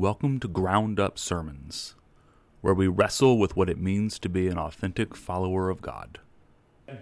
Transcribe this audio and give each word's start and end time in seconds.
Welcome 0.00 0.38
to 0.38 0.46
Ground 0.46 1.00
Up 1.00 1.18
Sermons, 1.18 1.96
where 2.60 2.72
we 2.72 2.86
wrestle 2.86 3.36
with 3.36 3.56
what 3.56 3.68
it 3.68 3.80
means 3.80 4.20
to 4.20 4.28
be 4.28 4.46
an 4.46 4.56
authentic 4.56 5.16
follower 5.16 5.70
of 5.70 5.82
God. 5.82 6.20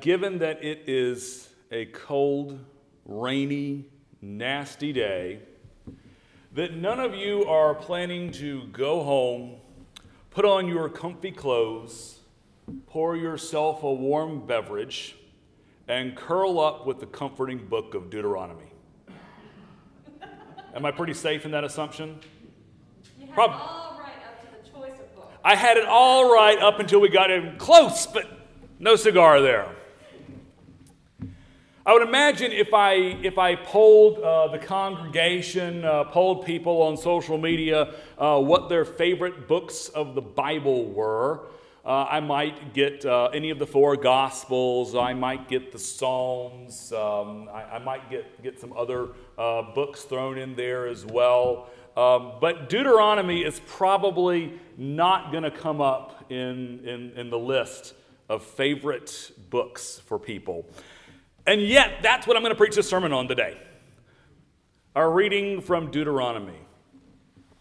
Given 0.01 0.39
that 0.39 0.65
it 0.65 0.85
is 0.87 1.51
a 1.71 1.85
cold, 1.85 2.59
rainy, 3.05 3.85
nasty 4.23 4.95
day, 4.95 5.41
that 6.55 6.75
none 6.75 6.99
of 6.99 7.15
you 7.15 7.45
are 7.45 7.75
planning 7.75 8.31
to 8.33 8.63
go 8.69 9.03
home, 9.03 9.57
put 10.31 10.47
on 10.47 10.67
your 10.67 10.89
comfy 10.89 11.33
clothes, 11.33 12.21
pour 12.87 13.15
yourself 13.15 13.83
a 13.83 13.93
warm 13.93 14.47
beverage, 14.47 15.17
and 15.87 16.17
curl 16.17 16.59
up 16.59 16.87
with 16.87 17.01
the 17.01 17.07
comforting 17.07 17.59
book 17.59 17.93
of 17.93 18.09
Deuteronomy. 18.09 18.73
Am 20.75 20.87
I 20.87 20.93
pretty 20.93 21.13
safe 21.13 21.45
in 21.45 21.51
that 21.51 21.63
assumption? 21.63 22.21
You 23.37 23.43
had 23.43 23.51
all 23.51 23.99
right 23.99 24.13
up 24.25 24.41
to 24.41 24.47
the 24.47 24.71
choice 24.71 24.99
of 24.99 25.15
book. 25.15 25.31
I 25.45 25.55
had 25.55 25.77
it 25.77 25.85
all 25.85 26.33
right 26.33 26.59
up 26.59 26.81
until 26.81 27.01
we 27.01 27.11
got 27.11 27.31
in 27.31 27.59
close, 27.59 28.07
but 28.07 28.25
no 28.79 28.97
cigar 28.97 29.43
there. 29.43 29.69
I 31.85 31.93
would 31.93 32.03
imagine 32.03 32.51
if 32.51 32.73
I 32.73 32.95
if 32.95 33.37
I 33.37 33.55
polled 33.55 34.21
uh, 34.21 34.49
the 34.49 34.59
congregation, 34.59 35.85
uh, 35.85 36.05
polled 36.05 36.47
people 36.47 36.81
on 36.83 36.97
social 36.97 37.37
media 37.37 37.93
uh, 38.17 38.41
what 38.41 38.71
their 38.71 38.87
favorite 38.87 39.47
books 39.47 39.89
of 39.89 40.15
the 40.15 40.23
Bible 40.23 40.87
were, 40.87 41.43
uh, 41.85 42.07
I 42.11 42.21
might 42.21 42.75
get 42.75 43.05
uh, 43.05 43.27
any 43.27 43.51
of 43.51 43.61
the 43.61 43.67
four 43.67 43.97
Gospels. 43.97 44.97
I 44.97 45.13
might 45.13 45.47
get 45.47 45.71
the 45.71 45.79
Psalms. 45.79 46.91
Um, 46.93 47.49
I, 47.53 47.77
I 47.77 47.79
might 47.81 48.11
get 48.11 48.43
get 48.43 48.59
some 48.59 48.73
other 48.73 49.11
uh, 49.37 49.63
books 49.75 50.03
thrown 50.03 50.39
in 50.39 50.57
there 50.57 50.89
as 50.89 51.05
well. 51.05 51.69
Um, 51.97 52.35
but 52.41 52.69
Deuteronomy 52.69 53.43
is 53.43 53.61
probably 53.67 54.53
not 54.77 55.33
going 55.33 55.45
to 55.45 55.51
come 55.51 55.81
up 55.81 56.31
in, 56.31 56.81
in, 56.85 57.13
in 57.17 57.31
the 57.31 57.39
list 57.39 57.95
of 58.29 58.45
favorite 58.45 59.31
books 59.49 60.01
for 60.05 60.19
people. 60.19 60.67
And 61.47 61.63
yet, 61.63 62.03
that's 62.03 62.27
what 62.27 62.37
I'm 62.37 62.43
going 62.43 62.53
to 62.53 62.59
preach 62.59 62.75
this 62.75 62.89
sermon 62.89 63.13
on 63.13 63.29
today. 63.29 63.57
Our 64.95 65.11
reading 65.11 65.61
from 65.63 65.91
Deuteronomy. 65.91 66.59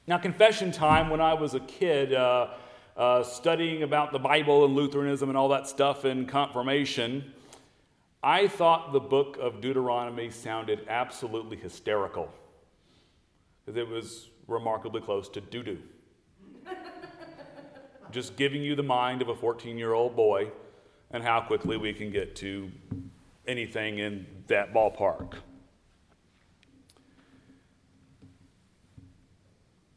Now, 0.08 0.18
confession 0.18 0.72
time, 0.72 1.09
when 1.09 1.22
I 1.22 1.34
was 1.34 1.54
a 1.54 1.59
kid, 1.62 2.14
uh, 2.14 2.50
uh, 2.98 3.24
studying 3.24 3.84
about 3.84 4.12
the 4.12 4.20
Bible 4.20 4.66
and 4.66 4.76
Lutheranism 4.76 5.30
and 5.30 5.38
all 5.38 5.50
that 5.50 5.68
stuff 5.68 6.04
in 6.04 6.26
confirmation, 6.26 7.31
I 8.22 8.48
thought 8.48 8.92
the 8.92 9.00
book 9.00 9.38
of 9.40 9.62
Deuteronomy 9.62 10.30
sounded 10.30 10.86
absolutely 10.90 11.58
hysterical 11.58 12.30
it 13.68 13.88
was 13.88 14.30
remarkably 14.48 15.02
close 15.02 15.28
to 15.30 15.42
doo 15.42 15.64
doo. 15.64 15.80
Just 18.12 18.36
giving 18.36 18.62
you 18.62 18.76
the 18.76 18.84
mind 18.84 19.22
of 19.22 19.30
a 19.30 19.36
14 19.36 19.78
year 19.78 19.94
old 19.94 20.16
boy 20.16 20.52
and 21.12 21.24
how 21.24 21.42
quickly 21.42 21.78
we 21.78 21.94
can 21.94 22.12
get 22.12 22.36
to 22.38 22.72
anything 23.48 24.00
in 24.00 24.26
that 24.48 24.74
ballpark. 24.74 25.34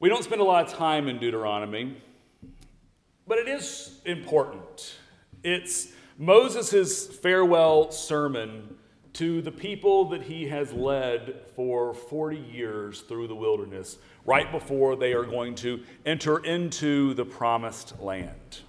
We 0.00 0.08
don't 0.08 0.22
spend 0.22 0.40
a 0.40 0.44
lot 0.44 0.66
of 0.66 0.72
time 0.72 1.08
in 1.08 1.18
Deuteronomy, 1.18 1.96
but 3.26 3.38
it 3.38 3.48
is 3.48 4.00
important. 4.04 4.96
It's 5.42 5.88
Moses' 6.16 7.06
farewell 7.06 7.90
sermon 7.90 8.77
to 9.18 9.42
the 9.42 9.50
people 9.50 10.04
that 10.04 10.22
he 10.22 10.46
has 10.46 10.72
led 10.72 11.40
for 11.56 11.92
40 11.92 12.36
years 12.36 13.00
through 13.00 13.26
the 13.26 13.34
wilderness, 13.34 13.98
right 14.24 14.52
before 14.52 14.94
they 14.94 15.12
are 15.12 15.24
going 15.24 15.56
to 15.56 15.82
enter 16.06 16.38
into 16.44 17.14
the 17.14 17.24
promised 17.24 17.98
land. 17.98 18.60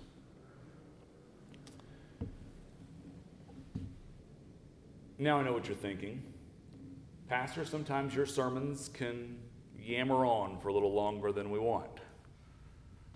Now 5.19 5.37
I 5.37 5.43
know 5.43 5.53
what 5.53 5.67
you're 5.67 5.77
thinking. 5.77 6.23
Pastor, 7.27 7.63
sometimes 7.63 8.15
your 8.15 8.25
sermons 8.25 8.89
can 8.91 9.37
yammer 9.79 10.25
on 10.25 10.57
for 10.61 10.69
a 10.69 10.73
little 10.73 10.93
longer 10.95 11.31
than 11.31 11.51
we 11.51 11.59
want. 11.59 11.91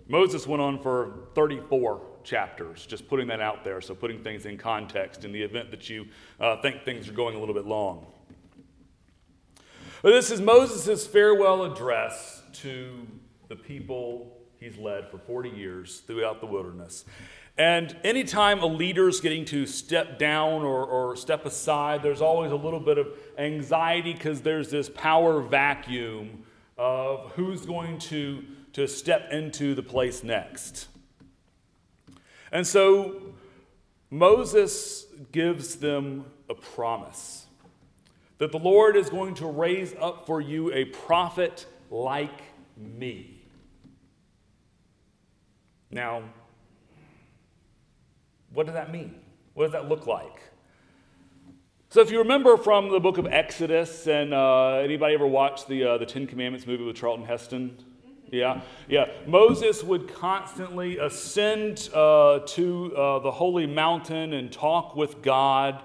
Moses 0.06 0.46
went 0.46 0.62
on 0.62 0.80
for 0.80 1.30
34 1.34 2.00
chapters, 2.24 2.86
just 2.86 3.08
putting 3.08 3.26
that 3.28 3.40
out 3.40 3.64
there, 3.64 3.80
so 3.80 3.94
putting 3.94 4.22
things 4.22 4.46
in 4.46 4.56
context 4.56 5.24
in 5.24 5.32
the 5.32 5.42
event 5.42 5.70
that 5.70 5.88
you 5.88 6.06
uh, 6.40 6.60
think 6.62 6.84
things 6.84 7.08
are 7.08 7.12
going 7.12 7.36
a 7.36 7.38
little 7.38 7.54
bit 7.54 7.66
long. 7.66 8.06
But 10.02 10.10
this 10.10 10.30
is 10.30 10.40
Moses' 10.40 11.06
farewell 11.06 11.64
address 11.64 12.42
to 12.54 13.06
the 13.48 13.56
people 13.56 14.36
he's 14.58 14.76
led 14.76 15.10
for 15.10 15.18
40 15.18 15.50
years 15.50 16.00
throughout 16.00 16.40
the 16.40 16.46
wilderness. 16.46 17.04
And 17.56 17.96
anytime 18.02 18.62
a 18.62 18.66
leader's 18.66 19.20
getting 19.20 19.44
to 19.46 19.64
step 19.64 20.18
down 20.18 20.62
or, 20.62 20.84
or 20.84 21.16
step 21.16 21.46
aside, 21.46 22.02
there's 22.02 22.20
always 22.20 22.50
a 22.50 22.56
little 22.56 22.80
bit 22.80 22.98
of 22.98 23.08
anxiety 23.38 24.12
because 24.12 24.42
there's 24.42 24.70
this 24.70 24.88
power 24.88 25.40
vacuum 25.40 26.44
of 26.76 27.30
who's 27.32 27.64
going 27.64 27.98
to, 27.98 28.42
to 28.72 28.88
step 28.88 29.30
into 29.30 29.74
the 29.74 29.82
place 29.82 30.24
next. 30.24 30.88
And 32.54 32.64
so 32.64 33.20
Moses 34.10 35.06
gives 35.32 35.74
them 35.74 36.26
a 36.48 36.54
promise 36.54 37.46
that 38.38 38.52
the 38.52 38.58
Lord 38.58 38.96
is 38.96 39.10
going 39.10 39.34
to 39.34 39.46
raise 39.46 39.92
up 40.00 40.24
for 40.24 40.40
you 40.40 40.72
a 40.72 40.84
prophet 40.84 41.66
like 41.90 42.42
me. 42.76 43.42
Now, 45.90 46.22
what 48.52 48.66
does 48.66 48.74
that 48.74 48.92
mean? 48.92 49.16
What 49.54 49.64
does 49.64 49.72
that 49.72 49.88
look 49.88 50.06
like? 50.06 50.40
So, 51.90 52.00
if 52.00 52.10
you 52.10 52.18
remember 52.18 52.56
from 52.56 52.90
the 52.90 52.98
book 52.98 53.18
of 53.18 53.26
Exodus, 53.26 54.08
and 54.08 54.34
uh, 54.34 54.78
anybody 54.78 55.14
ever 55.14 55.26
watched 55.26 55.68
the 55.68 55.84
uh, 55.84 55.98
the 55.98 56.06
Ten 56.06 56.26
Commandments 56.26 56.66
movie 56.66 56.82
with 56.84 56.96
Charlton 56.96 57.24
Heston? 57.24 57.78
Yeah, 58.34 58.62
yeah. 58.88 59.06
Moses 59.28 59.84
would 59.84 60.12
constantly 60.12 60.98
ascend 60.98 61.88
uh, 61.94 62.40
to 62.40 62.96
uh, 62.96 63.18
the 63.20 63.30
holy 63.30 63.66
mountain 63.66 64.32
and 64.32 64.52
talk 64.52 64.96
with 64.96 65.22
God, 65.22 65.80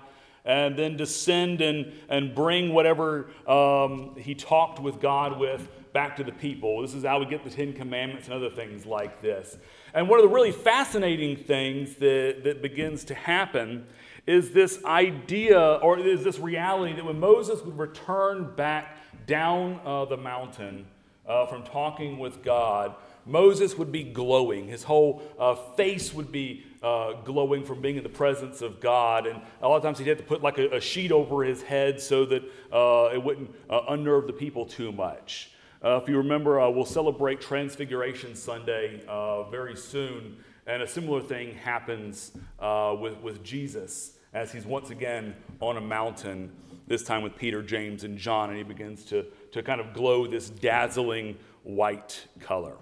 and 0.46 0.76
then 0.76 0.98
descend 0.98 1.62
and 1.62 1.94
and 2.10 2.34
bring 2.34 2.74
whatever 2.74 3.30
um, 3.48 4.16
he 4.18 4.34
talked 4.34 4.80
with 4.80 5.00
God 5.00 5.40
with 5.40 5.70
back 5.94 6.18
to 6.18 6.24
the 6.24 6.32
people. 6.32 6.82
This 6.82 6.96
is 6.96 7.04
how 7.04 7.20
we 7.20 7.28
get 7.28 7.44
the 7.44 7.52
Ten 7.52 7.72
Commandments 7.72 8.26
and 8.26 8.34
other 8.34 8.50
things 8.50 8.84
like 8.84 9.22
this. 9.22 9.58
And 9.94 10.10
one 10.10 10.20
of 10.20 10.24
the 10.24 10.34
really 10.34 10.52
fascinating 10.52 11.36
things 11.36 11.96
that, 11.96 12.44
that 12.44 12.64
begins 12.64 13.04
to 13.06 13.16
happen 13.16 13.86
is 14.26 14.52
this 14.52 14.84
idea 14.86 15.60
or 15.82 16.00
is 16.00 16.24
this 16.24 16.40
reality 16.40 16.94
that 16.94 17.06
when 17.06 17.20
Moses 17.20 17.64
would 17.64 17.78
return 17.78 18.56
back 18.56 18.98
down 19.26 19.80
uh, 19.86 20.06
the 20.06 20.18
mountain 20.18 20.86
uh, 21.30 21.46
from 21.46 21.64
talking 21.64 22.18
with 22.18 22.44
God, 22.44 22.96
Moses 23.26 23.78
would 23.78 23.92
be 23.92 24.04
glowing. 24.04 24.68
His 24.68 24.84
whole 24.84 25.22
uh, 25.38 25.54
face 25.54 26.14
would 26.14 26.32
be 26.32 26.66
uh, 26.82 27.14
glowing 27.24 27.64
from 27.64 27.82
being 27.82 27.98
in 27.98 28.04
the 28.04 28.10
presence 28.10 28.62
of 28.62 28.80
God. 28.80 29.28
And 29.28 29.40
a 29.62 29.68
lot 29.68 29.78
of 29.78 29.84
times 29.84 30.00
he'd 30.00 30.08
have 30.08 30.18
to 30.18 30.24
put 30.24 30.42
like 30.42 30.58
a, 30.58 30.78
a 30.78 30.82
sheet 30.82 31.12
over 31.12 31.44
his 31.44 31.62
head 31.62 32.02
so 32.02 32.26
that 32.26 32.44
uh, 32.74 33.14
it 33.14 33.24
wouldn't 33.24 33.54
uh, 33.70 33.82
unnerve 33.90 34.26
the 34.26 34.34
people 34.34 34.66
too 34.66 34.92
much. 34.92 35.52
Uh, 35.84 36.00
if 36.02 36.10
you 36.10 36.18
remember, 36.18 36.70
we'll 36.72 36.84
celebrate 36.84 37.40
Transfiguration 37.40 38.36
Sunday 38.36 39.02
very 39.50 39.78
soon, 39.78 40.36
and 40.68 40.84
a 40.84 40.88
similar 40.88 41.22
thing 41.22 41.56
happens 41.56 42.32
with, 43.00 43.18
with 43.22 43.42
Jesus 43.46 44.18
as 44.34 44.52
he's 44.52 44.66
once 44.66 44.90
again 44.90 45.36
on 45.60 45.78
a 45.78 45.82
mountain, 45.82 46.52
this 46.88 47.04
time 47.04 47.22
with 47.22 47.36
Peter, 47.36 47.62
James, 47.62 48.04
and 48.04 48.18
John, 48.18 48.50
and 48.50 48.58
he 48.58 48.64
begins 48.64 49.06
to, 49.06 49.26
to 49.52 49.64
kind 49.64 49.82
of 49.82 49.94
glow 49.94 50.28
this 50.28 50.50
dazzling 50.50 51.38
white 51.64 52.28
color. 52.40 52.76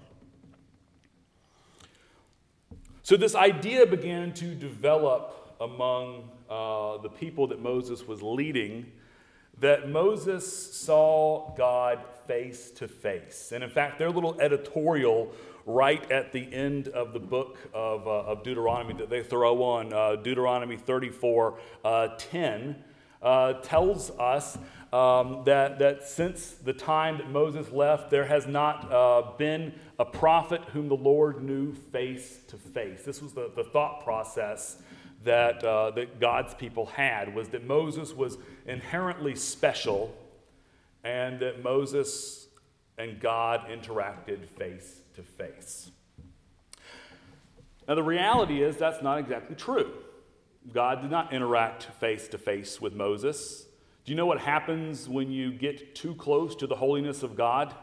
So, 3.04 3.16
this 3.16 3.36
idea 3.36 3.86
began 3.86 4.34
to 4.34 4.54
develop 4.54 5.56
among 5.62 6.30
uh, 6.50 6.98
the 6.98 7.10
people 7.10 7.48
that 7.48 7.62
Moses 7.62 8.08
was 8.08 8.22
leading 8.22 8.92
that 9.60 9.90
Moses 9.90 10.76
saw 10.76 11.54
God 11.56 12.04
face 12.28 12.70
to 12.72 12.88
face. 12.88 13.52
And 13.52 13.64
in 13.64 13.70
fact, 13.70 13.98
their 13.98 14.12
little 14.12 14.40
editorial 14.40 15.34
right 15.66 16.10
at 16.12 16.32
the 16.32 16.54
end 16.54 16.88
of 16.90 17.12
the 17.12 17.20
book 17.20 17.58
of, 17.74 18.08
uh, 18.08 18.24
of 18.24 18.44
Deuteronomy 18.44 18.94
that 18.96 19.10
they 19.10 19.24
throw 19.24 19.64
on, 19.64 19.92
uh, 19.94 20.16
Deuteronomy 20.18 20.78
34 20.78 21.60
uh, 21.84 22.10
10, 22.18 22.76
uh, 23.22 23.54
tells 23.54 24.12
us 24.12 24.58
um, 24.94 25.44
that, 25.46 25.80
that 25.80 26.08
since 26.08 26.52
the 26.52 26.74
time 26.74 27.18
that 27.18 27.30
Moses 27.30 27.72
left, 27.72 28.10
there 28.10 28.26
has 28.26 28.48
not 28.48 28.92
uh, 28.92 29.32
been 29.38 29.74
a 30.00 30.06
prophet 30.06 30.62
whom 30.74 30.88
the 30.88 30.96
Lord 30.96 31.44
knew 31.44 31.74
face 31.74 32.40
to 32.48 32.58
face. 32.58 33.04
This 33.04 33.22
was 33.22 33.34
the, 33.34 33.52
the 33.56 33.64
thought 33.64 34.04
process 34.04 34.78
that, 35.24 35.64
uh, 35.64 35.92
that 35.92 36.20
God's 36.20 36.54
people 36.54 36.86
had 36.86 37.36
was 37.36 37.50
that 37.50 37.66
Moses 37.66 38.14
was 38.14 38.38
inherently 38.66 39.36
special 39.36 40.16
and 41.04 41.40
that 41.42 41.64
Moses 41.64 42.48
and 42.98 43.20
God 43.20 43.68
interacted 43.70 44.48
face 44.48 45.02
to 45.16 45.22
face. 45.22 45.92
Now, 47.88 47.96
the 47.96 48.04
reality 48.04 48.62
is 48.62 48.78
that's 48.78 49.02
not 49.02 49.18
exactly 49.18 49.56
true. 49.56 49.92
God 50.74 51.02
did 51.02 51.12
not 51.12 51.32
interact 51.32 51.84
face 52.00 52.28
to 52.30 52.38
face 52.38 52.82
with 52.82 52.94
Moses. 52.94 53.67
Do 54.08 54.14
you 54.14 54.16
know 54.16 54.26
what 54.26 54.40
happens 54.40 55.10
when 55.10 55.30
you 55.34 55.52
get 55.52 55.94
too 55.94 56.16
close 56.16 56.56
to 56.56 56.66
the 56.66 56.78
holiness 56.78 57.24
of 57.24 57.36
God? 57.36 57.76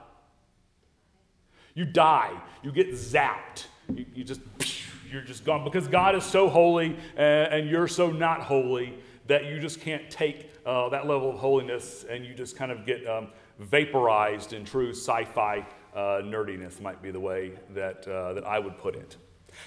You 1.75 1.85
die, 1.85 2.33
you 2.63 2.73
get 2.73 2.93
zapped, 2.93 3.67
you, 3.95 4.07
you 4.15 4.25
just, 4.25 4.41
you're 5.13 5.21
just 5.21 5.45
gone 5.45 5.65
because 5.65 5.87
God 5.87 6.15
is 6.15 6.25
so 6.25 6.49
holy 6.49 6.97
and, 7.19 7.69
you're 7.69 7.87
so 7.87 8.11
not 8.11 8.41
holy 8.41 8.95
that 9.27 9.45
you 9.45 9.61
just 9.61 9.83
can't 9.83 10.11
take 10.11 10.51
uh, 10.65 10.89
that 10.89 11.07
level 11.07 11.29
of 11.29 11.37
holiness 11.37 12.07
and 12.09 12.25
you 12.25 12.33
just 12.33 12.57
kind 12.57 12.73
of 12.73 12.87
get 12.87 13.07
um, 13.07 13.29
vaporized 13.59 14.55
in 14.55 14.65
true 14.65 14.95
sci 14.95 15.27
fi 15.27 15.59
uh, 15.95 16.23
nerdiness, 16.23 16.81
might 16.81 17.03
be 17.03 17.11
the 17.11 17.21
way 17.21 17.53
that, 17.75 18.09
uh, 18.09 18.33
that 18.33 18.47
I 18.47 18.59
would 18.59 18.79
put 18.79 18.97
it. 18.97 19.19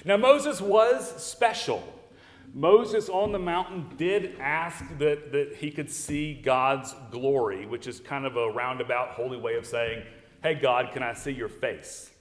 Now, 0.06 0.18
Moses 0.18 0.60
was 0.60 1.24
special. 1.24 1.84
Moses 2.54 3.10
on 3.10 3.32
the 3.32 3.40
mountain 3.40 3.88
did 3.98 4.40
ask 4.40 4.84
that, 4.98 5.32
that 5.32 5.56
he 5.58 5.70
could 5.72 5.92
see 5.92 6.34
God's 6.34 6.96
glory, 7.12 7.66
which 7.66 7.88
is 7.88 8.00
kind 8.00 8.26
of 8.26 8.38
a 8.38 8.50
roundabout, 8.50 9.10
holy 9.10 9.38
way 9.38 9.56
of 9.56 9.66
saying, 9.66 10.04
Hey, 10.44 10.56
God, 10.56 10.92
can 10.94 11.04
I 11.04 11.14
see 11.14 11.32
your 11.32 11.50
face? 11.50 12.12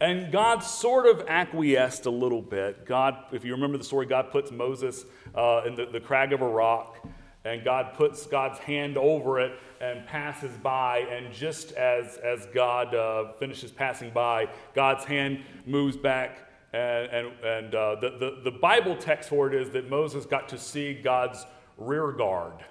And 0.00 0.30
God 0.30 0.60
sort 0.60 1.06
of 1.06 1.26
acquiesced 1.26 2.06
a 2.06 2.10
little 2.10 2.42
bit. 2.42 2.86
God, 2.86 3.16
if 3.32 3.44
you 3.44 3.52
remember 3.52 3.78
the 3.78 3.84
story, 3.84 4.06
God 4.06 4.30
puts 4.30 4.52
Moses 4.52 5.04
uh, 5.34 5.62
in 5.66 5.74
the, 5.74 5.86
the 5.86 6.00
crag 6.00 6.32
of 6.32 6.40
a 6.40 6.48
rock, 6.48 7.04
and 7.44 7.64
God 7.64 7.94
puts 7.94 8.26
God's 8.26 8.60
hand 8.60 8.96
over 8.96 9.40
it 9.40 9.58
and 9.80 10.06
passes 10.06 10.56
by. 10.58 10.98
And 11.10 11.32
just 11.32 11.72
as, 11.72 12.16
as 12.18 12.46
God 12.54 12.94
uh, 12.94 13.32
finishes 13.40 13.72
passing 13.72 14.10
by, 14.10 14.48
God's 14.74 15.04
hand 15.04 15.40
moves 15.66 15.96
back. 15.96 16.47
And, 16.72 17.10
and, 17.10 17.44
and 17.44 17.74
uh, 17.74 17.94
the, 17.96 18.10
the, 18.10 18.50
the 18.50 18.50
Bible 18.50 18.96
text 18.96 19.28
for 19.30 19.52
it 19.52 19.54
is 19.54 19.70
that 19.70 19.88
Moses 19.88 20.26
got 20.26 20.48
to 20.50 20.58
see 20.58 20.94
God's 20.94 21.46
rear 21.76 22.12
guard. 22.12 22.64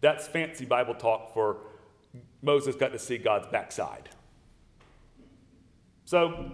That's 0.00 0.28
fancy 0.28 0.64
Bible 0.64 0.94
talk 0.94 1.32
for 1.32 1.58
Moses 2.42 2.74
got 2.74 2.92
to 2.92 2.98
see 2.98 3.18
God's 3.18 3.46
backside. 3.48 4.08
So 6.04 6.52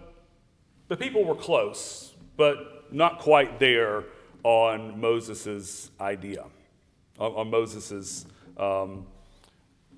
the 0.88 0.96
people 0.96 1.24
were 1.24 1.34
close, 1.34 2.14
but 2.36 2.92
not 2.92 3.18
quite 3.18 3.58
there 3.58 4.04
on 4.42 5.00
Moses' 5.00 5.90
idea, 6.00 6.44
on, 7.18 7.32
on 7.32 7.50
Moses' 7.50 8.26
um, 8.56 9.06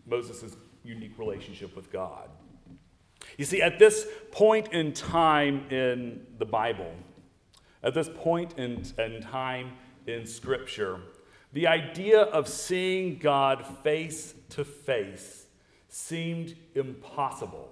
Moses' 0.06 0.56
unique 0.84 1.19
relationship 1.19 1.76
with 1.76 1.93
God. 1.93 2.31
You 3.38 3.44
see, 3.44 3.62
at 3.62 3.79
this 3.79 4.06
point 4.32 4.73
in 4.73 4.93
time 4.93 5.70
in 5.70 6.26
the 6.38 6.44
Bible, 6.44 6.93
at 7.85 7.94
this 7.94 8.11
point 8.12 8.58
in, 8.58 8.85
in 8.99 9.23
time 9.23 9.73
in 10.06 10.26
Scripture, 10.26 10.99
the 11.52 11.69
idea 11.69 12.23
of 12.23 12.49
seeing 12.49 13.17
God 13.17 13.64
face 13.85 14.35
to 14.50 14.64
face 14.64 15.46
seemed 15.88 16.56
impossible. 16.75 17.70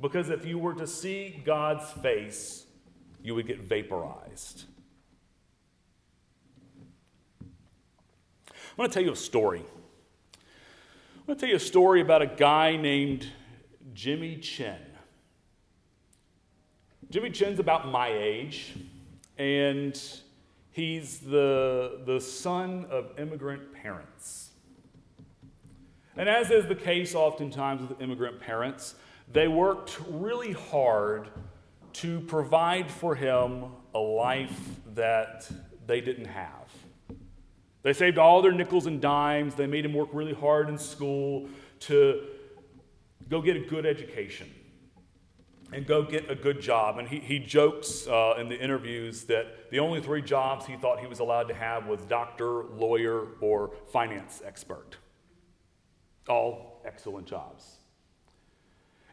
Because 0.00 0.28
if 0.28 0.44
you 0.44 0.58
were 0.58 0.74
to 0.74 0.86
see 0.86 1.40
God's 1.44 1.90
face, 1.90 2.66
you 3.22 3.34
would 3.34 3.46
get 3.46 3.60
vaporized. 3.60 4.64
I 7.40 8.76
want 8.76 8.92
to 8.92 8.98
tell 8.98 9.04
you 9.04 9.12
a 9.12 9.16
story. 9.16 9.62
I 10.34 11.20
want 11.26 11.40
to 11.40 11.46
tell 11.46 11.50
you 11.50 11.56
a 11.56 11.60
story 11.60 12.02
about 12.02 12.20
a 12.20 12.26
guy 12.26 12.76
named 12.76 13.28
Jimmy 13.92 14.36
Chin. 14.38 14.78
Jimmy 17.10 17.30
Chin's 17.30 17.58
about 17.58 17.88
my 17.88 18.08
age, 18.08 18.74
and 19.36 20.00
he's 20.70 21.18
the, 21.18 22.00
the 22.06 22.20
son 22.20 22.86
of 22.90 23.18
immigrant 23.18 23.72
parents. 23.74 24.50
And 26.16 26.28
as 26.28 26.50
is 26.50 26.66
the 26.66 26.74
case 26.74 27.14
oftentimes 27.14 27.86
with 27.88 28.00
immigrant 28.00 28.40
parents, 28.40 28.94
they 29.32 29.48
worked 29.48 29.98
really 30.08 30.52
hard 30.52 31.28
to 31.94 32.20
provide 32.20 32.90
for 32.90 33.14
him 33.14 33.66
a 33.94 33.98
life 33.98 34.60
that 34.94 35.48
they 35.86 36.00
didn't 36.00 36.26
have. 36.26 36.72
They 37.82 37.92
saved 37.92 38.18
all 38.18 38.40
their 38.40 38.52
nickels 38.52 38.86
and 38.86 39.00
dimes. 39.00 39.54
They 39.54 39.66
made 39.66 39.84
him 39.84 39.92
work 39.92 40.08
really 40.12 40.32
hard 40.32 40.68
in 40.68 40.78
school 40.78 41.48
to 41.80 42.22
go 43.28 43.40
get 43.40 43.56
a 43.56 43.60
good 43.60 43.86
education 43.86 44.50
and 45.72 45.86
go 45.86 46.02
get 46.02 46.30
a 46.30 46.34
good 46.34 46.60
job. 46.60 46.98
And 46.98 47.08
he, 47.08 47.18
he 47.18 47.38
jokes 47.38 48.06
uh, 48.06 48.34
in 48.38 48.48
the 48.48 48.58
interviews 48.58 49.24
that 49.24 49.70
the 49.70 49.80
only 49.80 50.00
three 50.00 50.22
jobs 50.22 50.66
he 50.66 50.76
thought 50.76 51.00
he 51.00 51.06
was 51.06 51.18
allowed 51.18 51.48
to 51.48 51.54
have 51.54 51.86
was 51.86 52.00
doctor, 52.02 52.64
lawyer, 52.64 53.26
or 53.40 53.72
finance 53.92 54.40
expert. 54.44 54.96
All 56.28 56.82
excellent 56.84 57.26
jobs. 57.26 57.78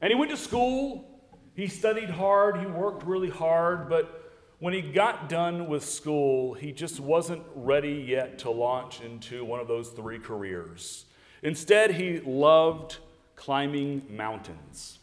And 0.02 0.12
he 0.12 0.16
went 0.16 0.32
to 0.32 0.38
school. 0.38 1.22
He 1.56 1.68
studied 1.68 2.10
hard. 2.10 2.60
He 2.60 2.66
worked 2.66 3.06
really 3.06 3.30
hard. 3.30 3.90
But 3.90 4.22
when 4.60 4.74
he 4.74 4.82
got 4.82 5.30
done 5.30 5.68
with 5.68 5.84
school, 5.84 6.54
he 6.54 6.72
just 6.72 7.00
wasn't 7.00 7.44
ready 7.56 8.06
yet 8.08 8.40
to 8.40 8.52
launch 8.52 9.02
into 9.02 9.44
one 9.44 9.60
of 9.60 9.68
those 9.68 9.90
three 9.90 10.20
careers. 10.20 11.06
Instead, 11.42 11.96
he 11.96 12.20
loved 12.20 13.00
climbing 13.42 14.04
mountains. 14.08 15.00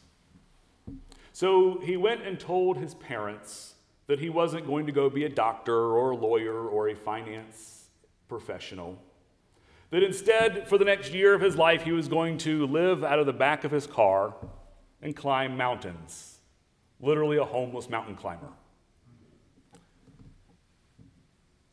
So 1.32 1.80
he 1.80 1.96
went 1.96 2.22
and 2.24 2.38
told 2.38 2.76
his 2.76 2.94
parents 2.94 3.74
that 4.06 4.20
he 4.20 4.30
wasn't 4.30 4.64
going 4.64 4.86
to 4.86 4.92
go 4.92 5.10
be 5.10 5.24
a 5.24 5.28
doctor 5.28 5.74
or 5.74 6.12
a 6.12 6.16
lawyer 6.16 6.68
or 6.68 6.88
a 6.88 6.94
finance 6.94 7.88
professional. 8.28 8.96
That 9.90 10.04
instead, 10.04 10.68
for 10.68 10.78
the 10.78 10.84
next 10.84 11.12
year 11.12 11.34
of 11.34 11.40
his 11.40 11.56
life, 11.56 11.82
he 11.82 11.90
was 11.90 12.06
going 12.06 12.38
to 12.38 12.68
live 12.68 13.02
out 13.02 13.18
of 13.18 13.26
the 13.26 13.32
back 13.32 13.64
of 13.64 13.72
his 13.72 13.88
car 13.88 14.34
and 15.02 15.16
climb 15.16 15.56
mountains. 15.56 16.38
Literally 17.00 17.38
a 17.38 17.44
homeless 17.44 17.90
mountain 17.90 18.14
climber. 18.14 18.52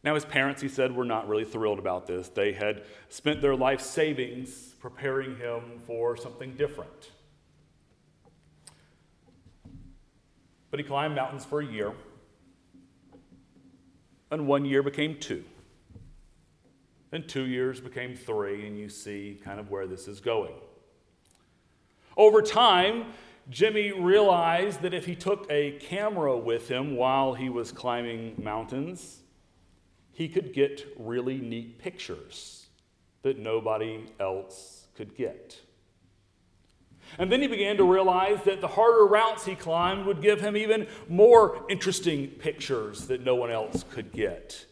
Now, 0.04 0.16
his 0.16 0.26
parents, 0.26 0.64
he 0.64 0.68
said, 0.68 0.96
were 0.96 1.06
not 1.06 1.28
really 1.28 1.46
thrilled 1.46 1.78
about 1.78 2.08
this. 2.08 2.30
They 2.30 2.54
had 2.54 2.86
spent 3.10 3.42
their 3.42 3.56
life 3.56 3.82
savings 3.82 4.75
preparing 4.86 5.36
him 5.38 5.64
for 5.88 6.16
something 6.16 6.54
different. 6.54 7.10
But 10.70 10.80
he 10.80 10.86
climbed 10.86 11.16
mountains 11.16 11.44
for 11.44 11.60
a 11.60 11.66
year, 11.66 11.92
and 14.30 14.46
one 14.46 14.64
year 14.64 14.84
became 14.84 15.18
two. 15.20 15.44
And 17.12 17.28
two 17.28 17.48
years 17.48 17.80
became 17.80 18.16
three, 18.16 18.68
and 18.68 18.78
you 18.78 18.88
see 18.88 19.42
kind 19.44 19.60
of 19.60 19.72
where 19.72 19.88
this 19.88 20.08
is 20.08 20.20
going. 20.20 20.54
Over 22.16 22.44
time, 22.44 23.06
Jimmy 23.50 23.92
realized 23.92 24.84
that 24.84 24.94
if 24.94 25.08
he 25.08 25.16
took 25.16 25.48
a 25.50 25.80
camera 25.80 26.38
with 26.38 26.70
him 26.70 26.96
while 26.96 27.34
he 27.34 27.50
was 27.50 27.72
climbing 27.72 28.36
mountains, 28.38 29.22
he 30.12 30.30
could 30.30 30.54
get 30.54 30.86
really 31.00 31.40
neat 31.40 31.80
pictures 31.80 32.65
that 33.26 33.40
nobody 33.40 34.06
else 34.20 34.86
could 34.96 35.16
get. 35.16 35.60
And 37.18 37.32
then 37.32 37.42
he 37.42 37.48
began 37.48 37.76
to 37.78 37.84
realize 37.84 38.44
that 38.44 38.62
the 38.62 38.68
harder 38.68 39.04
routes 39.08 39.44
he 39.46 39.56
climbed 39.56 40.06
would 40.06 40.22
give 40.22 40.42
him 40.42 40.56
even 40.56 40.86
more 41.10 41.66
interesting 41.68 42.28
pictures 42.28 43.08
that 43.08 43.26
no 43.26 43.34
one 43.34 43.50
else 43.50 43.84
could 43.90 44.12
get. 44.12 44.68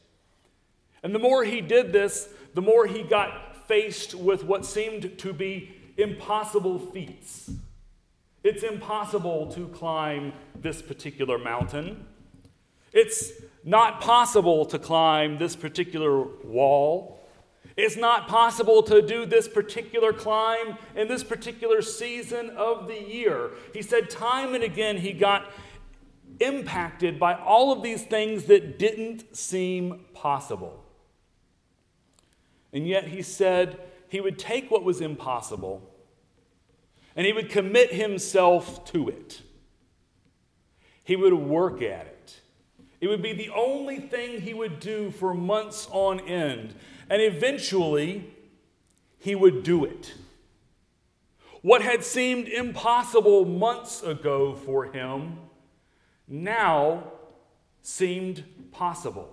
And 1.01 1.15
the 1.15 1.19
more 1.19 1.43
he 1.43 1.61
did 1.61 1.91
this, 1.91 2.29
the 2.53 2.61
more 2.61 2.85
he 2.85 3.01
got 3.01 3.67
faced 3.67 4.13
with 4.13 4.43
what 4.43 4.67
seemed 4.67 5.17
to 5.17 5.33
be 5.33 5.73
impossible 5.97 6.77
feats. 6.77 7.49
It's 8.43 8.61
impossible 8.61 9.47
to 9.53 9.67
climb 9.69 10.31
this 10.61 10.79
particular 10.79 11.39
mountain. 11.39 12.05
It's 12.91 13.31
not 13.63 13.99
possible 13.99 14.67
to 14.67 14.77
climb 14.77 15.39
this 15.39 15.55
particular 15.55 16.21
wall. 16.45 17.19
It's 17.75 17.97
not 17.97 18.27
possible 18.27 18.83
to 18.83 19.01
do 19.01 19.25
this 19.25 19.47
particular 19.47 20.13
climb 20.13 20.77
in 20.95 21.07
this 21.07 21.23
particular 21.23 21.81
season 21.81 22.51
of 22.51 22.87
the 22.87 23.01
year. 23.01 23.51
He 23.73 23.81
said 23.81 24.09
time 24.09 24.53
and 24.53 24.63
again 24.63 24.97
he 24.97 25.13
got 25.13 25.51
impacted 26.39 27.19
by 27.19 27.35
all 27.35 27.71
of 27.71 27.81
these 27.81 28.03
things 28.03 28.45
that 28.45 28.77
didn't 28.77 29.35
seem 29.35 30.05
possible. 30.13 30.83
And 32.71 32.87
yet 32.87 33.07
he 33.07 33.21
said, 33.21 33.79
he 34.07 34.21
would 34.21 34.37
take 34.37 34.69
what 34.69 34.83
was 34.83 35.01
impossible 35.01 35.89
and 37.15 37.25
he 37.25 37.33
would 37.33 37.49
commit 37.49 37.93
himself 37.93 38.85
to 38.85 39.09
it. 39.09 39.41
He 41.03 41.15
would 41.15 41.33
work 41.33 41.81
at 41.81 42.07
it. 42.07 42.39
It 43.01 43.07
would 43.07 43.21
be 43.21 43.33
the 43.33 43.49
only 43.49 43.99
thing 43.99 44.41
he 44.41 44.53
would 44.53 44.79
do 44.79 45.11
for 45.11 45.33
months 45.33 45.87
on 45.91 46.21
end. 46.21 46.73
And 47.09 47.21
eventually, 47.21 48.33
he 49.19 49.35
would 49.35 49.63
do 49.63 49.85
it. 49.85 50.13
What 51.61 51.81
had 51.81 52.03
seemed 52.03 52.47
impossible 52.47 53.45
months 53.45 54.03
ago 54.03 54.53
for 54.53 54.85
him 54.85 55.37
now 56.27 57.11
seemed 57.81 58.43
possible. 58.71 59.29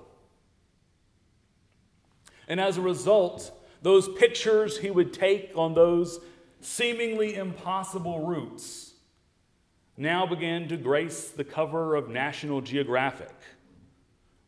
And 2.47 2.61
as 2.61 2.77
a 2.77 2.81
result, 2.81 3.53
those 3.83 4.09
pictures 4.09 4.79
he 4.79 4.91
would 4.91 5.13
take 5.13 5.53
on 5.55 5.75
those 5.75 6.21
seemingly 6.61 7.35
impossible 7.35 8.27
routes 8.27 8.93
now 9.97 10.27
began 10.27 10.69
to 10.69 10.77
grace 10.77 11.31
the 11.31 11.45
cover 11.45 11.95
of 11.95 12.09
National 12.09 12.61
Geographic, 12.61 13.35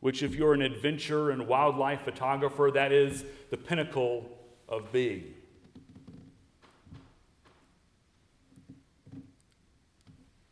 which, 0.03 0.25
if 0.25 0.35
you're 0.35 0.53
an 0.53 0.63
adventure 0.63 1.31
and 1.31 1.47
wildlife 1.47 2.03
photographer, 2.03 2.73
that 2.75 2.91
is 2.91 3.25
the 3.51 3.57
pinnacle 3.57 4.29
of 4.69 4.91
being. 4.91 5.33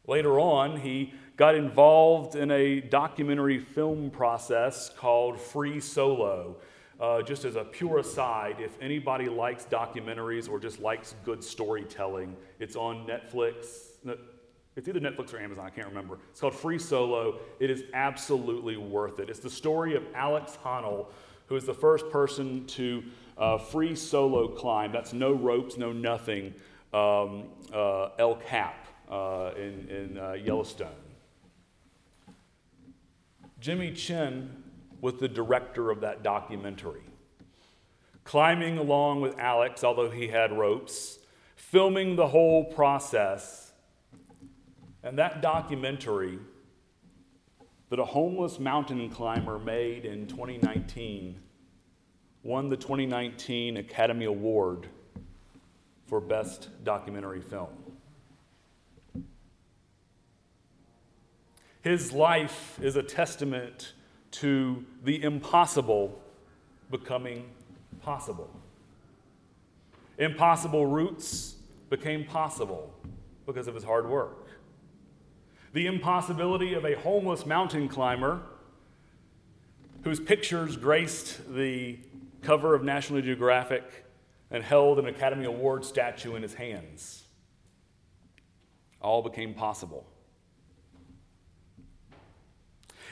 Later 0.06 0.38
on, 0.38 0.78
he 0.78 1.12
got 1.36 1.56
involved 1.56 2.36
in 2.36 2.52
a 2.52 2.80
documentary 2.80 3.58
film 3.58 4.08
process 4.10 4.88
called 4.88 5.40
Free 5.40 5.80
Solo. 5.80 6.56
Uh, 7.00 7.20
just 7.20 7.44
as 7.44 7.56
a 7.56 7.64
pure 7.64 7.98
aside, 7.98 8.56
if 8.60 8.80
anybody 8.80 9.28
likes 9.28 9.64
documentaries 9.64 10.48
or 10.48 10.60
just 10.60 10.78
likes 10.78 11.16
good 11.24 11.42
storytelling, 11.42 12.36
it's 12.60 12.76
on 12.76 13.04
Netflix. 13.04 13.96
It's 14.76 14.88
either 14.88 15.00
Netflix 15.00 15.34
or 15.34 15.40
Amazon, 15.40 15.66
I 15.66 15.70
can't 15.70 15.88
remember. 15.88 16.18
It's 16.30 16.40
called 16.40 16.54
Free 16.54 16.78
Solo. 16.78 17.40
It 17.58 17.70
is 17.70 17.84
absolutely 17.92 18.76
worth 18.76 19.18
it. 19.18 19.28
It's 19.28 19.40
the 19.40 19.50
story 19.50 19.96
of 19.96 20.04
Alex 20.14 20.56
Honnold, 20.64 21.06
who 21.46 21.56
is 21.56 21.64
the 21.64 21.74
first 21.74 22.08
person 22.10 22.64
to 22.66 23.02
uh, 23.36 23.58
free 23.58 23.96
solo 23.96 24.46
climb. 24.48 24.92
That's 24.92 25.12
no 25.12 25.32
ropes, 25.32 25.76
no 25.76 25.92
nothing, 25.92 26.54
um, 26.92 27.44
uh, 27.72 28.10
El 28.18 28.36
Cap 28.36 28.86
uh, 29.10 29.50
in, 29.56 29.88
in 29.88 30.18
uh, 30.18 30.32
Yellowstone. 30.32 30.88
Jimmy 33.60 33.92
Chin 33.92 34.62
was 35.00 35.14
the 35.14 35.28
director 35.28 35.90
of 35.90 36.00
that 36.00 36.22
documentary, 36.22 37.02
climbing 38.24 38.78
along 38.78 39.20
with 39.20 39.38
Alex, 39.38 39.82
although 39.82 40.10
he 40.10 40.28
had 40.28 40.56
ropes, 40.56 41.18
filming 41.56 42.16
the 42.16 42.28
whole 42.28 42.64
process. 42.64 43.69
And 45.02 45.18
that 45.18 45.40
documentary 45.40 46.38
that 47.88 47.98
a 47.98 48.04
homeless 48.04 48.58
mountain 48.58 49.10
climber 49.10 49.58
made 49.58 50.04
in 50.04 50.26
2019 50.26 51.40
won 52.42 52.68
the 52.68 52.76
2019 52.76 53.78
Academy 53.78 54.26
Award 54.26 54.86
for 56.06 56.20
Best 56.20 56.68
Documentary 56.84 57.40
Film. 57.40 57.68
His 61.82 62.12
life 62.12 62.78
is 62.82 62.96
a 62.96 63.02
testament 63.02 63.94
to 64.32 64.84
the 65.02 65.22
impossible 65.22 66.20
becoming 66.90 67.48
possible. 68.02 68.50
Impossible 70.18 70.86
routes 70.86 71.56
became 71.88 72.24
possible 72.24 72.92
because 73.46 73.66
of 73.66 73.74
his 73.74 73.82
hard 73.82 74.08
work. 74.08 74.46
The 75.72 75.86
impossibility 75.86 76.74
of 76.74 76.84
a 76.84 76.96
homeless 76.96 77.46
mountain 77.46 77.88
climber 77.88 78.40
whose 80.02 80.18
pictures 80.18 80.76
graced 80.76 81.54
the 81.54 81.98
cover 82.42 82.74
of 82.74 82.82
National 82.82 83.20
Geographic 83.20 83.84
and 84.50 84.64
held 84.64 84.98
an 84.98 85.06
Academy 85.06 85.44
Award 85.44 85.84
statue 85.84 86.34
in 86.34 86.42
his 86.42 86.54
hands 86.54 87.24
all 89.00 89.22
became 89.22 89.54
possible. 89.54 90.06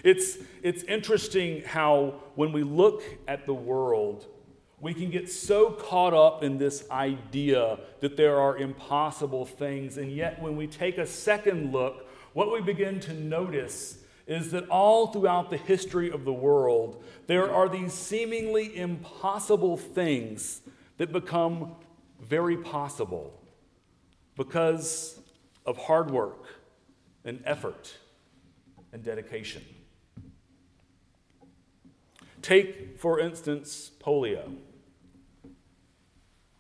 It's, 0.05 0.39
it's 0.63 0.83
interesting 0.85 1.63
how, 1.63 2.15
when 2.35 2.53
we 2.53 2.63
look 2.63 3.03
at 3.27 3.47
the 3.47 3.55
world, 3.55 4.27
we 4.81 4.95
can 4.95 5.11
get 5.11 5.29
so 5.29 5.71
caught 5.71 6.15
up 6.15 6.45
in 6.45 6.59
this 6.59 6.89
idea 6.91 7.81
that 8.01 8.17
there 8.17 8.39
are 8.39 8.57
impossible 8.57 9.45
things. 9.45 9.97
And 9.97 10.13
yet, 10.13 10.41
when 10.41 10.57
we 10.57 10.69
take 10.69 10.99
a 10.99 11.07
second 11.07 11.73
look, 11.73 12.08
what 12.39 12.53
we 12.53 12.61
begin 12.61 13.01
to 13.01 13.13
notice 13.13 13.99
is 14.29 14.53
that 14.53 14.69
all 14.69 15.09
throughout 15.09 15.51
the 15.51 15.57
history 15.57 16.09
of 16.09 16.25
the 16.25 16.33
world, 16.33 17.03
there 17.27 17.53
are 17.53 17.69
these 17.69 17.93
seemingly 17.93 18.77
impossible 18.77 19.77
things 19.77 20.61
that 20.99 21.11
become 21.11 21.73
very 22.21 22.57
possible 22.57 23.43
because 24.37 25.19
of 25.67 25.77
hard 25.79 26.13
work 26.13 26.45
and 27.25 27.43
effort 27.45 27.97
and 28.93 29.03
dedication. 29.03 29.65
Take, 32.41 33.01
for 33.01 33.19
instance, 33.19 33.91
polio. 33.99 34.55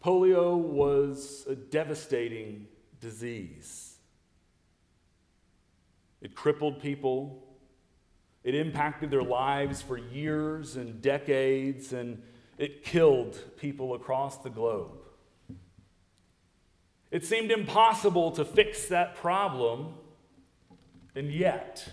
Polio 0.04 0.56
was 0.56 1.46
a 1.48 1.54
devastating 1.54 2.66
disease. 3.00 3.87
It 6.20 6.34
crippled 6.34 6.80
people, 6.80 7.44
it 8.44 8.54
impacted 8.54 9.10
their 9.10 9.22
lives 9.22 9.82
for 9.82 9.96
years 9.96 10.76
and 10.76 11.00
decades, 11.00 11.92
and 11.92 12.22
it 12.56 12.82
killed 12.84 13.38
people 13.56 13.94
across 13.94 14.38
the 14.38 14.50
globe. 14.50 14.98
It 17.10 17.24
seemed 17.24 17.50
impossible 17.50 18.32
to 18.32 18.44
fix 18.44 18.86
that 18.86 19.14
problem, 19.14 19.94
and 21.14 21.32
yet, 21.32 21.88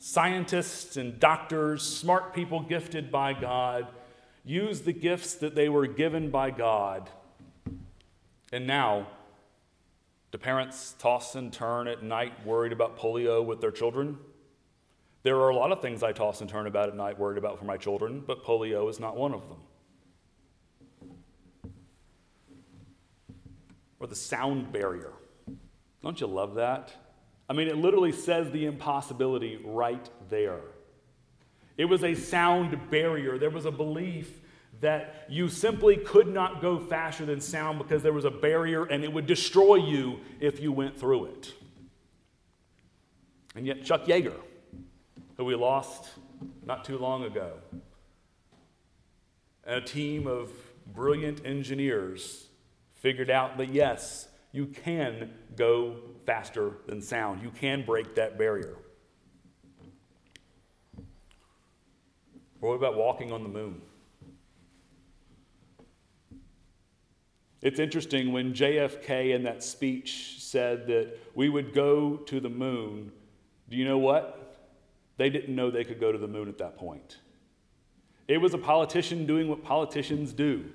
Scientists 0.00 0.96
and 0.96 1.18
doctors, 1.18 1.82
smart 1.82 2.32
people 2.32 2.60
gifted 2.60 3.10
by 3.10 3.32
God, 3.32 3.88
used 4.44 4.84
the 4.84 4.92
gifts 4.92 5.34
that 5.34 5.56
they 5.56 5.68
were 5.68 5.88
given 5.88 6.30
by 6.30 6.50
God. 6.52 7.10
And 8.52 8.66
now, 8.66 9.08
do 10.30 10.38
parents 10.38 10.94
toss 10.98 11.34
and 11.34 11.52
turn 11.52 11.88
at 11.88 12.02
night 12.02 12.46
worried 12.46 12.72
about 12.72 12.98
polio 12.98 13.44
with 13.44 13.60
their 13.60 13.70
children? 13.70 14.18
There 15.22 15.36
are 15.36 15.48
a 15.48 15.56
lot 15.56 15.72
of 15.72 15.80
things 15.80 16.02
I 16.02 16.12
toss 16.12 16.40
and 16.40 16.48
turn 16.48 16.66
about 16.66 16.88
at 16.88 16.96
night 16.96 17.18
worried 17.18 17.38
about 17.38 17.58
for 17.58 17.64
my 17.64 17.76
children, 17.76 18.22
but 18.26 18.44
polio 18.44 18.88
is 18.88 19.00
not 19.00 19.16
one 19.16 19.34
of 19.34 19.42
them. 19.48 19.58
Or 24.00 24.06
the 24.06 24.14
sound 24.14 24.72
barrier. 24.72 25.12
Don't 26.02 26.20
you 26.20 26.26
love 26.26 26.54
that? 26.54 26.92
I 27.48 27.54
mean, 27.54 27.68
it 27.68 27.76
literally 27.76 28.12
says 28.12 28.50
the 28.50 28.66
impossibility 28.66 29.58
right 29.64 30.08
there. 30.28 30.60
It 31.76 31.86
was 31.86 32.04
a 32.04 32.14
sound 32.14 32.90
barrier. 32.90 33.38
There 33.38 33.50
was 33.50 33.64
a 33.64 33.70
belief 33.70 34.40
that 34.80 35.26
you 35.28 35.48
simply 35.48 35.96
could 35.96 36.28
not 36.28 36.60
go 36.60 36.78
faster 36.78 37.26
than 37.26 37.40
sound 37.40 37.78
because 37.78 38.02
there 38.02 38.12
was 38.12 38.24
a 38.24 38.30
barrier 38.30 38.84
and 38.84 39.02
it 39.02 39.12
would 39.12 39.26
destroy 39.26 39.76
you 39.76 40.20
if 40.40 40.60
you 40.60 40.70
went 40.72 40.98
through 40.98 41.26
it. 41.26 41.52
And 43.54 43.66
yet, 43.66 43.84
Chuck 43.84 44.04
Yeager, 44.04 44.36
who 45.36 45.44
we 45.44 45.54
lost 45.54 46.10
not 46.64 46.84
too 46.84 46.98
long 46.98 47.24
ago, 47.24 47.54
and 49.64 49.76
a 49.76 49.80
team 49.80 50.26
of 50.26 50.50
brilliant 50.86 51.44
engineers 51.44 52.46
figured 52.94 53.30
out 53.30 53.58
that 53.58 53.68
yes, 53.70 54.28
you 54.52 54.66
can 54.66 55.32
go 55.56 55.96
faster 56.24 56.72
than 56.86 57.02
sound. 57.02 57.42
You 57.42 57.50
can 57.50 57.84
break 57.84 58.14
that 58.14 58.38
barrier. 58.38 58.76
What 62.60 62.74
about 62.74 62.96
walking 62.96 63.32
on 63.32 63.42
the 63.42 63.48
moon? 63.48 63.82
It's 67.60 67.80
interesting 67.80 68.32
when 68.32 68.54
JFK 68.54 69.34
in 69.34 69.42
that 69.42 69.64
speech 69.64 70.36
said 70.38 70.86
that 70.86 71.18
we 71.34 71.48
would 71.48 71.74
go 71.74 72.16
to 72.16 72.40
the 72.40 72.48
moon. 72.48 73.10
Do 73.68 73.76
you 73.76 73.84
know 73.84 73.98
what? 73.98 74.68
They 75.16 75.28
didn't 75.28 75.54
know 75.54 75.70
they 75.70 75.84
could 75.84 75.98
go 75.98 76.12
to 76.12 76.18
the 76.18 76.28
moon 76.28 76.48
at 76.48 76.58
that 76.58 76.76
point. 76.76 77.18
It 78.28 78.38
was 78.38 78.54
a 78.54 78.58
politician 78.58 79.26
doing 79.26 79.48
what 79.48 79.64
politicians 79.64 80.32
do, 80.32 80.66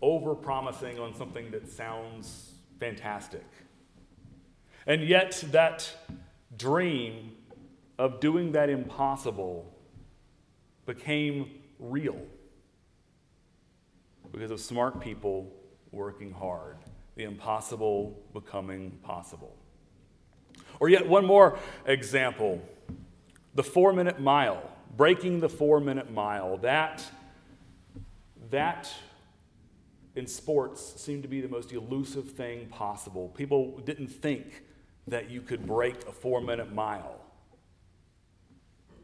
over 0.00 0.34
promising 0.34 0.98
on 0.98 1.14
something 1.14 1.50
that 1.50 1.68
sounds 1.68 2.52
fantastic. 2.80 3.44
And 4.86 5.02
yet, 5.02 5.44
that 5.50 5.90
dream 6.56 7.32
of 7.98 8.20
doing 8.20 8.52
that 8.52 8.70
impossible 8.70 9.70
became 10.86 11.50
real 11.78 12.20
because 14.32 14.50
of 14.50 14.60
smart 14.60 15.00
people 15.00 15.52
working 15.94 16.32
hard, 16.32 16.76
the 17.16 17.24
impossible 17.24 18.18
becoming 18.32 18.90
possible. 19.02 19.56
Or 20.80 20.88
yet, 20.88 21.08
one 21.08 21.24
more 21.24 21.58
example 21.86 22.60
the 23.54 23.62
four 23.62 23.92
minute 23.92 24.20
mile, 24.20 24.68
breaking 24.96 25.40
the 25.40 25.48
four 25.48 25.80
minute 25.80 26.12
mile. 26.12 26.56
That, 26.58 27.04
that 28.50 28.92
in 30.16 30.26
sports 30.26 31.00
seemed 31.00 31.22
to 31.22 31.28
be 31.28 31.40
the 31.40 31.48
most 31.48 31.72
elusive 31.72 32.32
thing 32.32 32.66
possible. 32.66 33.28
People 33.30 33.78
didn't 33.80 34.08
think 34.08 34.64
that 35.06 35.30
you 35.30 35.40
could 35.40 35.66
break 35.66 36.06
a 36.08 36.12
four 36.12 36.40
minute 36.40 36.72
mile. 36.72 37.20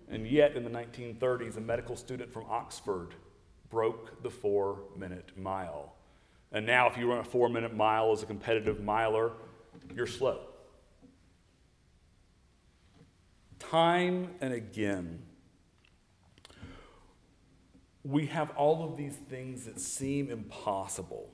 And 0.08 0.26
yet, 0.26 0.56
in 0.56 0.64
the 0.64 0.70
1930s, 0.70 1.56
a 1.56 1.60
medical 1.60 1.94
student 1.94 2.32
from 2.32 2.44
Oxford 2.48 3.14
broke 3.70 4.22
the 4.24 4.30
four 4.30 4.80
minute 4.96 5.30
mile. 5.36 5.94
And 6.52 6.66
now, 6.66 6.88
if 6.88 6.96
you 6.96 7.08
run 7.08 7.18
a 7.18 7.24
four 7.24 7.48
minute 7.48 7.74
mile 7.74 8.12
as 8.12 8.22
a 8.22 8.26
competitive 8.26 8.82
miler, 8.82 9.32
you're 9.94 10.06
slow. 10.06 10.40
Time 13.58 14.30
and 14.40 14.52
again, 14.52 15.22
we 18.02 18.26
have 18.26 18.50
all 18.56 18.82
of 18.82 18.96
these 18.96 19.14
things 19.28 19.66
that 19.66 19.78
seem 19.78 20.30
impossible. 20.30 21.30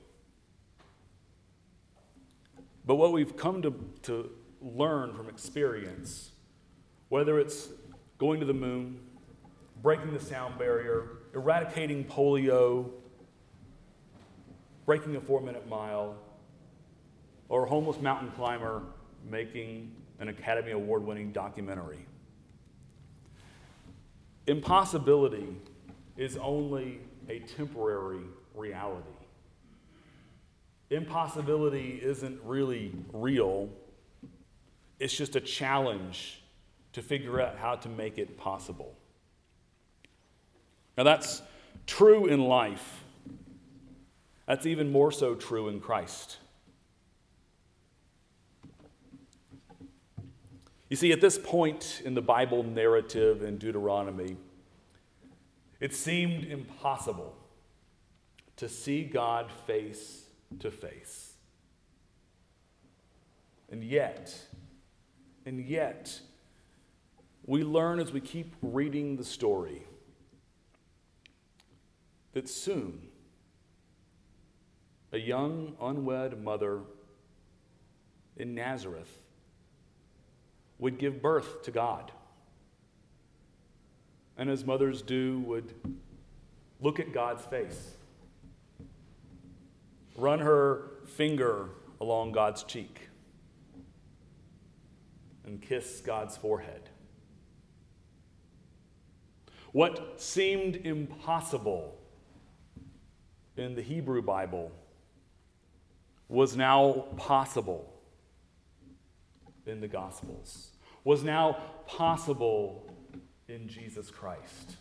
But 2.85 2.95
what 2.95 3.11
we've 3.11 3.35
come 3.35 3.61
to, 3.63 3.73
to 4.03 4.31
learn 4.61 5.13
from 5.13 5.29
experience, 5.29 6.31
whether 7.09 7.39
it's 7.39 7.69
going 8.17 8.39
to 8.39 8.45
the 8.45 8.53
moon, 8.53 8.99
breaking 9.81 10.13
the 10.13 10.19
sound 10.19 10.57
barrier, 10.57 11.09
eradicating 11.33 12.03
polio, 12.05 12.91
breaking 14.87 15.17
a 15.17 15.21
four 15.21 15.41
minute 15.41 15.67
mile, 15.67 16.15
or 17.49 17.65
a 17.65 17.69
homeless 17.69 18.01
mountain 18.01 18.31
climber 18.31 18.81
making 19.29 19.91
an 20.19 20.29
Academy 20.29 20.71
Award 20.71 21.05
winning 21.05 21.31
documentary. 21.31 22.05
Impossibility 24.47 25.57
is 26.15 26.37
only 26.37 27.01
a 27.29 27.39
temporary 27.39 28.23
reality. 28.55 29.05
Impossibility 30.89 31.99
isn't 32.01 32.39
really 32.43 32.93
real, 33.11 33.69
it's 34.99 35.15
just 35.15 35.35
a 35.35 35.41
challenge 35.41 36.41
to 36.93 37.01
figure 37.01 37.41
out 37.41 37.57
how 37.57 37.75
to 37.75 37.89
make 37.89 38.17
it 38.17 38.37
possible. 38.37 38.95
Now, 40.97 41.03
that's 41.03 41.41
true 41.85 42.27
in 42.27 42.39
life. 42.39 43.03
That's 44.47 44.65
even 44.65 44.91
more 44.91 45.11
so 45.11 45.35
true 45.35 45.67
in 45.67 45.79
Christ. 45.79 46.37
You 50.89 50.95
see, 50.95 51.11
at 51.11 51.19
this 51.19 51.37
point 51.37 52.01
in 52.05 52.13
the 52.13 52.21
Bible 52.21 52.63
narrative 52.63 53.43
in 53.43 53.57
Deuteronomy, 53.57 54.37
it 55.81 55.93
seemed 55.93 56.45
impossible 56.45 57.35
to 58.55 58.69
see 58.69 59.03
God 59.03 59.51
face 59.67 60.23
to 60.59 60.71
face. 60.71 61.33
And 63.69 63.83
yet, 63.83 64.33
and 65.45 65.59
yet, 65.59 66.21
we 67.45 67.63
learn 67.63 67.99
as 67.99 68.13
we 68.13 68.21
keep 68.21 68.55
reading 68.61 69.17
the 69.17 69.25
story 69.25 69.83
that 72.31 72.47
soon 72.47 73.06
a 75.11 75.17
young 75.17 75.75
unwed 75.81 76.41
mother 76.43 76.81
in 78.35 78.53
Nazareth 78.53 79.21
would 80.79 80.97
give 80.97 81.21
birth 81.21 81.63
to 81.63 81.71
God. 81.71 82.11
And 84.37 84.49
as 84.49 84.65
mothers 84.65 85.01
do, 85.01 85.39
would 85.39 85.73
look 86.79 86.99
at 86.99 87.11
God's 87.11 87.43
face, 87.45 87.95
run 90.15 90.39
her 90.39 90.91
finger 91.05 91.69
along 91.99 92.33
God's 92.33 92.63
cheek, 92.63 93.09
and 95.45 95.61
kiss 95.61 96.01
God's 96.01 96.37
forehead. 96.37 96.89
What 99.71 100.21
seemed 100.21 100.75
impossible 100.75 101.97
in 103.55 103.75
the 103.75 103.81
Hebrew 103.81 104.21
Bible 104.21 104.71
was 106.29 106.55
now 106.55 107.05
possible 107.15 107.93
in 109.65 109.79
the 109.81 109.87
Gospels, 109.87 110.71
was 111.03 111.23
now 111.23 111.57
possible 111.85 112.91
in 113.47 113.67
Jesus 113.67 114.09
Christ. 114.11 114.75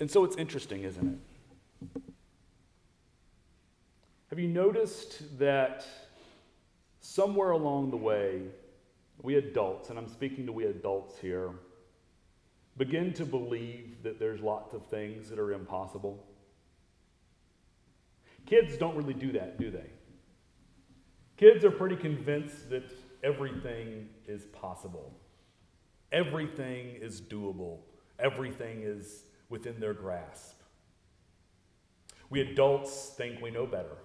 And 0.00 0.10
so 0.10 0.24
it's 0.24 0.36
interesting, 0.36 0.84
isn't 0.84 1.20
it? 1.94 2.02
Have 4.30 4.38
you 4.38 4.48
noticed 4.48 5.38
that 5.38 5.86
somewhere 7.00 7.50
along 7.50 7.90
the 7.90 7.96
way, 7.96 8.42
we 9.22 9.36
adults, 9.36 9.90
and 9.90 9.98
I'm 9.98 10.08
speaking 10.08 10.46
to 10.46 10.52
we 10.52 10.66
adults 10.66 11.18
here, 11.18 11.50
begin 12.76 13.12
to 13.14 13.24
believe 13.24 14.02
that 14.04 14.20
there's 14.20 14.40
lots 14.40 14.74
of 14.74 14.86
things 14.86 15.28
that 15.30 15.38
are 15.38 15.52
impossible? 15.52 16.24
Kids 18.48 18.78
don't 18.78 18.96
really 18.96 19.12
do 19.12 19.30
that, 19.32 19.60
do 19.60 19.70
they? 19.70 19.90
Kids 21.36 21.66
are 21.66 21.70
pretty 21.70 21.96
convinced 21.96 22.70
that 22.70 22.90
everything 23.22 24.08
is 24.26 24.46
possible, 24.46 25.12
everything 26.12 26.96
is 26.98 27.20
doable, 27.20 27.80
everything 28.18 28.80
is 28.82 29.24
within 29.50 29.78
their 29.78 29.92
grasp. 29.92 30.62
We 32.30 32.40
adults 32.40 33.12
think 33.18 33.42
we 33.42 33.50
know 33.50 33.66
better, 33.66 33.98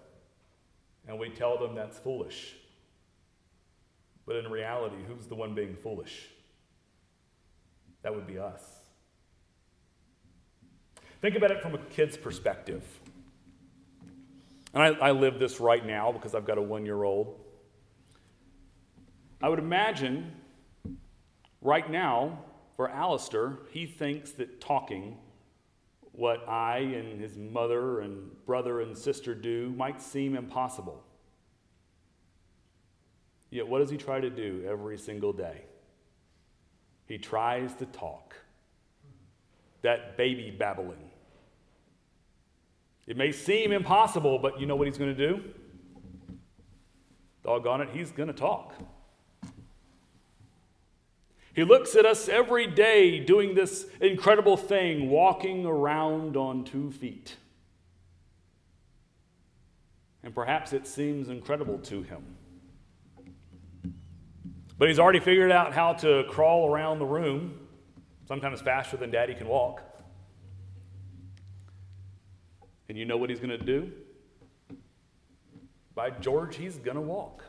and 1.07 1.17
we 1.17 1.29
tell 1.29 1.57
them 1.57 1.73
that's 1.73 1.97
foolish. 1.97 2.55
But 4.25 4.35
in 4.35 4.51
reality, 4.51 4.97
who's 5.07 5.25
the 5.25 5.35
one 5.35 5.55
being 5.55 5.77
foolish? 5.77 6.27
That 8.01 8.13
would 8.13 8.27
be 8.27 8.39
us. 8.39 8.61
Think 11.21 11.37
about 11.37 11.51
it 11.51 11.61
from 11.61 11.75
a 11.75 11.77
kid's 11.77 12.17
perspective. 12.17 12.83
And 14.73 14.81
I, 14.81 15.09
I 15.09 15.11
live 15.11 15.39
this 15.39 15.59
right 15.59 15.85
now 15.85 16.11
because 16.11 16.33
I've 16.33 16.45
got 16.45 16.57
a 16.57 16.61
one 16.61 16.85
year 16.85 17.03
old. 17.03 17.39
I 19.41 19.49
would 19.49 19.59
imagine 19.59 20.31
right 21.61 21.89
now 21.89 22.39
for 22.75 22.89
Alistair, 22.89 23.59
he 23.71 23.85
thinks 23.85 24.31
that 24.31 24.59
talking 24.59 25.17
what 26.13 26.47
I 26.47 26.77
and 26.77 27.19
his 27.19 27.37
mother 27.37 28.01
and 28.01 28.31
brother 28.45 28.81
and 28.81 28.97
sister 28.97 29.35
do 29.35 29.73
might 29.75 30.01
seem 30.01 30.35
impossible. 30.35 31.03
Yet, 33.49 33.67
what 33.67 33.79
does 33.79 33.89
he 33.89 33.97
try 33.97 34.19
to 34.19 34.29
do 34.29 34.65
every 34.67 34.97
single 34.97 35.33
day? 35.33 35.65
He 37.05 37.17
tries 37.17 37.73
to 37.75 37.85
talk. 37.85 38.35
That 39.81 40.17
baby 40.17 40.49
babbling. 40.49 41.09
It 43.05 43.17
may 43.17 43.31
seem 43.31 43.71
impossible, 43.71 44.39
but 44.39 44.59
you 44.59 44.65
know 44.65 44.75
what 44.75 44.87
he's 44.87 44.97
going 44.97 45.15
to 45.15 45.27
do? 45.27 45.43
Doggone 47.43 47.81
it, 47.81 47.89
he's 47.91 48.11
going 48.11 48.27
to 48.27 48.33
talk. 48.33 48.73
He 51.53 51.63
looks 51.63 51.95
at 51.95 52.05
us 52.05 52.27
every 52.29 52.65
day 52.65 53.19
doing 53.19 53.53
this 53.53 53.85
incredible 54.01 54.57
thing, 54.57 55.09
walking 55.09 55.65
around 55.65 56.35
on 56.35 56.63
two 56.63 56.91
feet. 56.91 57.35
And 60.23 60.33
perhaps 60.33 60.73
it 60.73 60.87
seems 60.87 61.29
incredible 61.29 61.77
to 61.79 62.01
him. 62.01 62.23
But 64.79 64.87
he's 64.87 64.97
already 64.97 65.19
figured 65.19 65.51
out 65.51 65.73
how 65.73 65.93
to 65.93 66.23
crawl 66.29 66.73
around 66.73 66.97
the 66.97 67.05
room, 67.05 67.59
sometimes 68.27 68.61
faster 68.61 68.97
than 68.97 69.11
daddy 69.11 69.35
can 69.35 69.47
walk. 69.47 69.81
And 72.93 72.99
you 72.99 73.05
know 73.05 73.17
what 73.17 73.31
he's 73.31 73.39
going 73.39 73.49
to 73.49 73.57
do? 73.57 73.91
By 75.95 76.11
George, 76.11 76.57
he's 76.57 76.77
going 76.77 76.93
to 76.93 77.01
walk. 77.01 77.43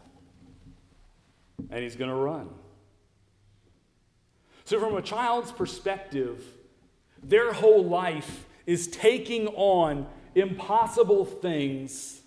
And 1.69 1.83
he's 1.83 1.97
going 1.97 2.09
to 2.09 2.17
run. 2.17 2.49
So, 4.65 4.81
from 4.81 4.97
a 4.97 5.03
child's 5.03 5.53
perspective, 5.53 6.43
their 7.23 7.53
whole 7.53 7.85
life 7.85 8.47
is 8.65 8.87
taking 8.87 9.49
on 9.49 10.07
impossible 10.35 11.27
things 11.27 12.23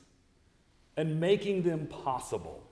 and 0.95 1.19
making 1.19 1.63
them 1.63 1.88
possible. 1.88 2.69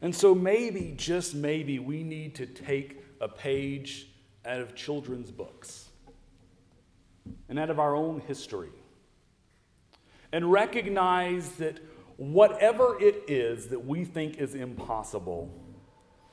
And 0.00 0.14
so, 0.14 0.34
maybe, 0.34 0.94
just 0.96 1.34
maybe, 1.34 1.78
we 1.78 2.02
need 2.02 2.36
to 2.36 2.46
take 2.46 3.02
a 3.20 3.28
page 3.28 4.08
out 4.46 4.62
of 4.62 4.74
children's 4.74 5.30
books 5.30 5.90
and 7.48 7.58
out 7.58 7.70
of 7.70 7.78
our 7.78 7.94
own 7.94 8.20
history 8.20 8.70
and 10.32 10.50
recognize 10.50 11.52
that 11.52 11.78
whatever 12.16 13.00
it 13.00 13.24
is 13.28 13.68
that 13.68 13.84
we 13.84 14.04
think 14.04 14.38
is 14.38 14.54
impossible 14.54 15.50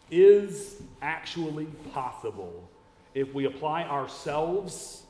is 0.10 0.82
actually 1.02 1.66
possible 1.94 2.70
if 3.14 3.34
we 3.34 3.46
apply 3.46 3.84
ourselves 3.84 5.04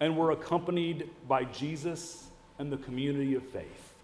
and 0.00 0.16
we're 0.16 0.32
accompanied 0.32 1.10
by 1.28 1.44
Jesus 1.44 2.26
and 2.58 2.72
the 2.72 2.76
community 2.78 3.34
of 3.34 3.42
faith. 3.48 3.94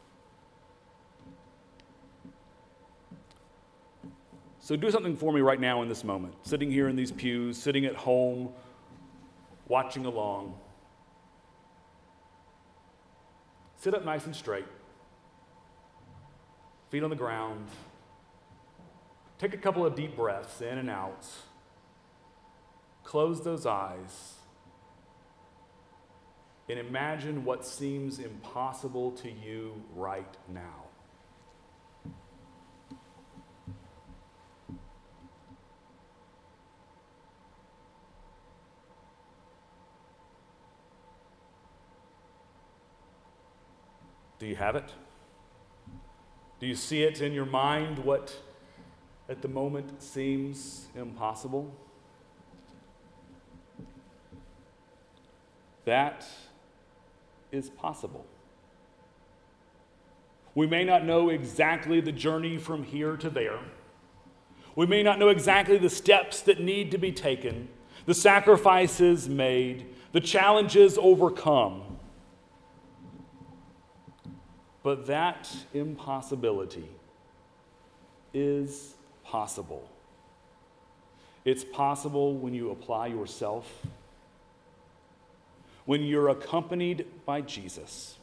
So 4.61 4.77
do 4.77 4.91
something 4.91 5.17
for 5.17 5.33
me 5.33 5.41
right 5.41 5.61
now 5.61 5.83
in 5.83 5.89
this 5.89 6.05
moment, 6.05 6.35
sitting 6.43 6.71
here 6.71 6.89
in 6.89 6.95
these 6.95 7.11
pews, 7.11 7.59
sitting 7.59 7.85
at 7.85 7.97
home, 7.97 8.51
watching 9.67 10.07
along. 10.07 10.55
Sit 13.83 13.95
up 13.95 14.05
nice 14.05 14.27
and 14.27 14.37
straight, 14.37 14.65
feet 16.91 17.03
on 17.03 17.11
the 17.11 17.17
ground. 17.17 17.67
Take 19.41 19.55
a 19.55 19.57
couple 19.57 19.85
of 19.85 19.97
deep 19.97 20.15
breaths 20.15 20.61
in 20.61 20.79
and 20.79 20.89
out. 20.89 21.27
Close 23.03 23.43
those 23.43 23.67
eyes 23.67 24.35
and 26.69 26.79
imagine 26.79 27.45
what 27.45 27.67
seems 27.67 28.21
impossible 28.21 29.11
to 29.11 29.29
you 29.29 29.83
right 29.97 30.37
now. 30.49 30.85
Do 44.43 44.49
you 44.49 44.57
have 44.57 44.75
it? 44.75 44.93
Do 46.59 46.67
you 46.67 46.75
see 46.75 47.05
it 47.05 47.21
in 47.21 47.33
your 47.33 47.47
mind 47.47 48.01
what 48.01 48.37
at 49.29 49.41
the 49.41 49.47
moment 49.47 50.03
seems 50.03 50.89
impossible? 50.97 51.73
That 55.85 56.27
is 57.53 57.71
possible. 57.71 58.27
We 60.57 60.67
may 60.67 60.83
not 60.83 61.05
know 61.05 61.29
exactly 61.29 62.01
the 62.01 62.11
journey 62.11 62.59
from 62.59 62.83
here 62.83 63.17
to 63.19 63.31
there. 63.31 63.61
We 64.75 64.87
may 64.87 65.05
not 65.05 65.21
know 65.21 65.29
exactly 65.29 65.79
the 65.79 65.89
steps 65.89 66.41
that 66.41 66.59
need 66.59 66.91
to 66.91 66.99
be 66.99 67.13
taken, 67.13 67.69
the 68.07 68.15
sacrifices 68.15 69.29
made, 69.29 69.87
the 70.11 70.21
challenges 70.21 70.99
overcome. 71.01 71.92
But 74.83 75.07
that 75.07 75.49
impossibility 75.73 76.89
is 78.35 78.95
possible. 79.25 79.89
It's 81.45 81.65
possible 81.65 82.35
when 82.35 82.55
you 82.55 82.71
apply 82.71 83.09
yourself, 83.09 83.87
when 85.85 86.03
you're 86.03 86.29
accompanied 86.29 87.07
by 87.25 87.41
Jesus, 87.41 88.17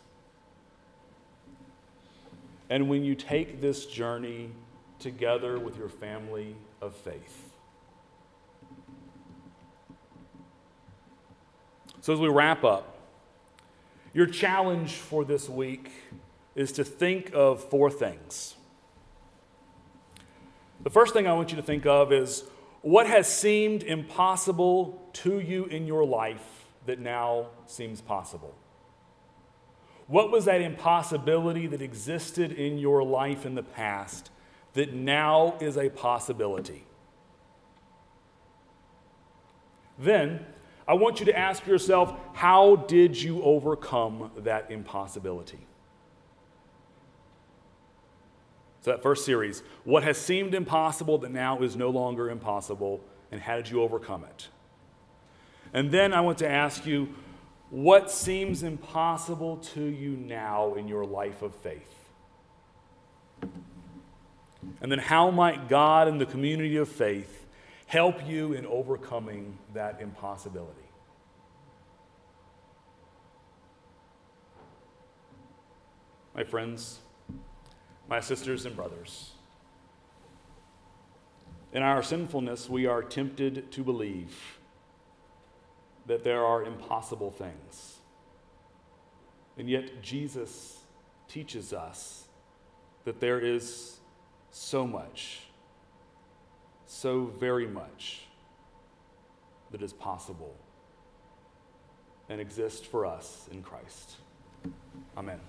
and 2.70 2.90
when 2.90 3.04
you 3.04 3.16
take 3.16 3.62
this 3.62 3.86
journey 3.86 4.52
together 5.00 5.60
with 5.60 5.78
your 5.78 5.90
family 5.90 6.56
of 6.82 6.96
faith. 6.96 7.50
So, 12.02 12.14
as 12.14 12.20
we 12.20 12.30
wrap 12.30 12.64
up, 12.64 12.96
your 14.14 14.26
challenge 14.26 14.94
for 14.94 15.26
this 15.26 15.50
week 15.50 15.92
is 16.60 16.74
to 16.74 16.84
think 16.84 17.32
of 17.34 17.64
four 17.70 17.90
things. 17.90 18.56
The 20.84 20.90
first 20.90 21.14
thing 21.14 21.26
I 21.26 21.32
want 21.32 21.52
you 21.52 21.56
to 21.56 21.64
think 21.64 21.86
of 21.86 22.12
is 22.12 22.44
what 22.82 23.08
has 23.08 23.34
seemed 23.34 23.82
impossible 23.82 25.02
to 25.14 25.40
you 25.40 25.66
in 25.68 25.88
your 25.88 26.06
life 26.06 26.66
that 26.86 27.00
now 27.00 27.48
seems 27.66 28.02
possible. 28.02 28.54
What 30.08 30.32
was 30.32 30.44
that 30.46 30.60
impossibility 30.60 31.66
that 31.68 31.82
existed 31.82 32.52
in 32.52 32.78
your 32.78 33.04
life 33.04 33.46
in 33.46 33.56
the 33.56 33.64
past 33.64 34.30
that 34.74 34.94
now 34.94 35.56
is 35.62 35.78
a 35.78 35.90
possibility? 35.90 36.84
Then, 39.98 40.46
I 40.86 40.96
want 40.96 41.22
you 41.22 41.26
to 41.28 41.38
ask 41.38 41.66
yourself 41.66 42.14
how 42.34 42.76
did 42.76 43.22
you 43.22 43.42
overcome 43.44 44.32
that 44.40 44.70
impossibility? 44.70 45.69
So, 48.82 48.92
that 48.92 49.04
first 49.04 49.26
series, 49.26 49.62
what 49.84 50.04
has 50.04 50.18
seemed 50.18 50.54
impossible 50.54 51.18
that 51.20 51.32
now 51.32 51.62
is 51.62 51.76
no 51.76 51.90
longer 51.90 52.30
impossible, 52.30 53.02
and 53.32 53.42
how 53.42 53.58
did 53.58 53.70
you 53.70 53.82
overcome 53.82 54.24
it? 54.24 54.48
And 55.74 55.92
then 55.92 56.14
I 56.14 56.22
want 56.22 56.38
to 56.40 56.50
ask 56.50 56.86
you, 56.86 57.14
what 57.70 58.10
seems 58.10 58.64
impossible 58.64 59.58
to 59.58 59.84
you 59.84 60.12
now 60.12 60.76
in 60.76 60.88
your 60.88 61.06
life 61.06 61.42
of 61.42 61.54
faith? 61.56 61.96
And 64.82 64.92
then, 64.92 65.00
how 65.00 65.30
might 65.30 65.68
God 65.68 66.08
and 66.08 66.20
the 66.20 66.26
community 66.26 66.78
of 66.78 66.88
faith 66.88 67.48
help 67.86 68.26
you 68.26 68.54
in 68.54 68.66
overcoming 68.66 69.58
that 69.74 70.00
impossibility? 70.00 70.74
My 76.34 76.44
friends, 76.46 77.00
my 78.10 78.20
sisters 78.20 78.66
and 78.66 78.76
brothers. 78.76 79.32
In 81.72 81.84
our 81.84 82.02
sinfulness, 82.02 82.68
we 82.68 82.88
are 82.88 83.04
tempted 83.04 83.72
to 83.72 83.84
believe 83.84 84.58
that 86.08 86.24
there 86.24 86.44
are 86.44 86.64
impossible 86.64 87.30
things. 87.30 88.00
And 89.58 89.70
yet, 89.70 90.02
Jesus 90.02 90.80
teaches 91.28 91.72
us 91.72 92.28
that 93.06 93.20
there 93.20 93.40
is 93.40 94.00
so 94.50 94.88
much, 94.88 95.42
so 96.88 97.26
very 97.40 97.68
much 97.68 98.22
that 99.70 99.84
is 99.84 99.94
possible 99.94 100.56
and 102.28 102.42
exists 102.42 102.86
for 102.86 103.06
us 103.06 103.48
in 103.52 103.62
Christ. 103.62 104.16
Amen. 105.16 105.40